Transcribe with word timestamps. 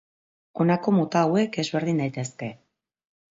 Honako 0.63 0.93
mota 0.99 1.21
hauek 1.27 1.59
ezberdin 1.65 2.01
daitezke. 2.05 2.51